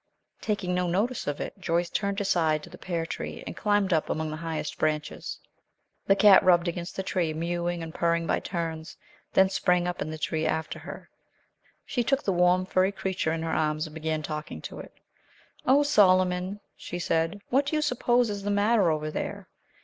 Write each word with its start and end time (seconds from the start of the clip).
Taking 0.41 0.73
no 0.73 0.87
notice 0.87 1.27
of 1.27 1.39
it, 1.39 1.53
Joyce 1.59 1.91
turned 1.91 2.19
aside 2.19 2.63
to 2.63 2.71
the 2.71 2.77
pear 2.79 3.05
tree 3.05 3.43
and 3.45 3.55
climbed 3.55 3.93
up 3.93 4.09
among 4.09 4.31
the 4.31 4.37
highest 4.37 4.79
branches. 4.79 5.39
The 6.07 6.15
cat 6.15 6.41
rubbed 6.41 6.67
against 6.67 6.95
the 6.95 7.03
tree, 7.03 7.35
mewing 7.35 7.83
and 7.83 7.93
purring 7.93 8.25
by 8.25 8.39
turns, 8.39 8.97
then 9.33 9.47
sprang 9.47 9.87
up 9.87 10.01
in 10.01 10.09
the 10.09 10.17
tree 10.17 10.47
after 10.47 10.79
her. 10.79 11.11
She 11.85 12.03
took 12.03 12.23
the 12.23 12.33
warm, 12.33 12.65
furry 12.65 12.91
creature 12.91 13.31
in 13.31 13.43
her 13.43 13.53
arms 13.53 13.85
and 13.85 13.93
began 13.93 14.23
talking 14.23 14.59
to 14.63 14.79
it. 14.79 14.91
"Oh, 15.67 15.83
Solomon," 15.83 16.61
she 16.75 16.97
said, 16.97 17.39
"what 17.51 17.67
do 17.67 17.75
you 17.75 17.83
suppose 17.83 18.31
is 18.31 18.41
the 18.41 18.49
matter 18.49 18.89
over 18.89 19.11
there? 19.11 19.49